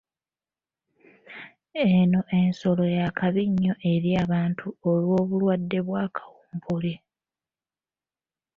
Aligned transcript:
Eno 1.85 2.19
ensolo 2.39 2.83
ya 2.97 3.07
kabi 3.17 3.43
nnyo 3.49 3.73
eri 3.91 4.09
abantu 4.23 4.65
olw'obulwadde 4.91 5.79
bwa 5.87 6.03
kawumpuli. 6.15 6.93